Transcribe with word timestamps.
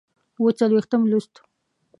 اووه 0.37 0.51
څلوېښتم 0.59 1.01
لوست 1.11 1.33